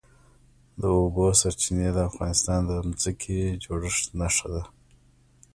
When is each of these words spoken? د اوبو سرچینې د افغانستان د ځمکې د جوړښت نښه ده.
د 0.81 0.83
اوبو 0.97 1.25
سرچینې 1.41 1.89
د 1.95 1.99
افغانستان 2.09 2.59
د 2.65 2.71
ځمکې 3.01 3.39
د 3.51 3.59
جوړښت 3.63 4.05
نښه 4.19 4.47
ده. 4.53 4.63